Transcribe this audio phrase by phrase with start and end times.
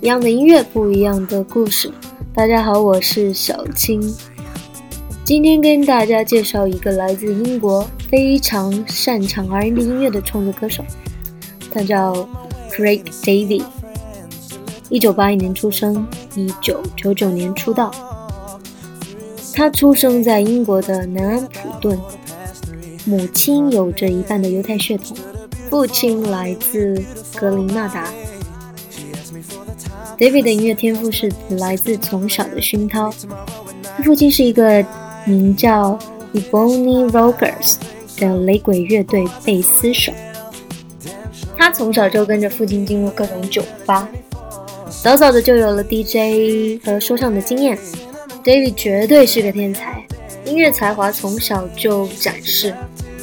[0.00, 1.90] 一样的音乐，不一样的故事。
[2.32, 4.00] 大家好，我是小青。
[5.24, 10.84] 今天跟大家介绍一个来自英国、非常擅长 R&B 音乐的创作歌手，
[11.72, 12.14] 他叫
[12.70, 13.64] Craig David。
[14.88, 17.90] 一九八一年出生，一九九九年出道。
[19.52, 21.98] 他出生在英国的南安普顿，
[23.04, 25.16] 母亲有着一半的犹太血统，
[25.68, 27.02] 父亲来自
[27.34, 28.08] 格林纳达。
[30.18, 33.12] David 的音乐天赋是来自从小的熏陶，
[33.96, 34.84] 他父亲是一个。
[35.26, 35.98] 名叫
[36.32, 37.74] Ebony Rogers
[38.18, 40.10] 的雷鬼乐队贝斯手，
[41.54, 44.08] 他从小就跟着父亲进入各种酒吧，
[45.02, 47.76] 早早的就有了 DJ 和说唱的经验。
[48.42, 50.02] David 绝对是个天才，
[50.46, 52.72] 音乐才华从小就展示。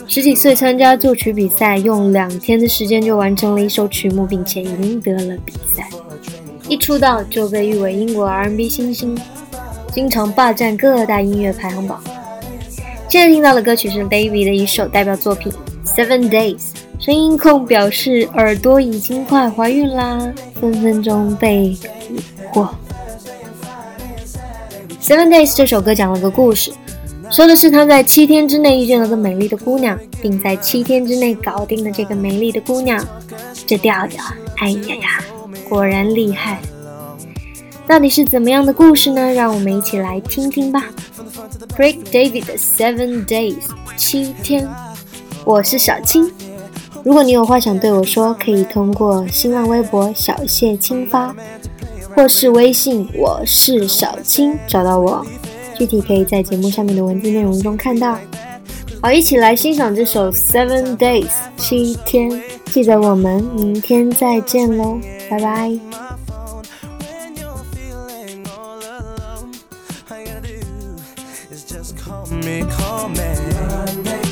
[0.08, 5.90] 十几岁参加作曲比赛，用两天的时间就完成了一首曲目，并且赢得了比赛。
[6.68, 9.18] 一出道就被誉为英国 R&B 新星。
[9.92, 12.04] 经常霸占各大音乐排行榜。
[13.08, 15.54] 现在听到的歌曲是 David 的一首代表作品
[15.88, 16.58] 《Seven Days》。
[16.98, 21.78] 声音控表示耳朵已经快怀孕啦，分分钟被
[22.10, 22.20] 迷
[22.52, 22.68] 惑。
[25.02, 26.72] 《Seven Days》这首歌讲了个故事，
[27.30, 33.06] 说的是他在七天之内遇见了个美丽的姑娘，并在七天之内搞定了这个美丽的姑娘。
[33.68, 34.24] 这调调，
[34.58, 35.24] 哎呀呀，
[35.70, 36.60] 果然厉害。
[37.88, 39.34] 到底是怎么样的故事呢？
[39.34, 40.86] 让我们一起来听听吧。
[41.78, 43.64] Craig David 的 Seven Days
[43.96, 44.68] 七天，
[45.44, 46.32] 我是小青。
[47.04, 51.36] 如果你有话想对我说，可以通过新浪微博小谢青发，
[52.16, 55.24] 或是微信我是小青找到我。
[55.78, 58.18] 具体可以在节目下面的文字内容中看到。
[59.02, 62.42] 好，一起来欣赏这首 Seven Days 七天。
[62.72, 64.98] 记得我们明天再见喽，
[65.30, 66.16] 拜拜。
[72.46, 73.16] me, call me.
[73.18, 74.25] Monday, took